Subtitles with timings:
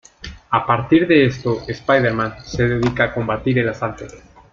[0.49, 4.05] A partir de esto, Spider-Man se dedica a combatir el asalto.